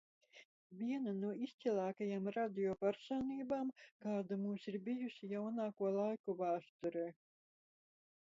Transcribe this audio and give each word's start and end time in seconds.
Viena 0.77 1.11
no 1.17 1.27
izcilākajām 1.47 2.29
radio 2.37 2.71
personībām, 2.85 3.69
kāda 4.05 4.39
mums 4.47 4.65
ir 4.73 4.79
bijusi 4.89 5.29
jaunāko 5.35 5.93
laiku 5.99 6.37
vēsturē. 6.41 7.05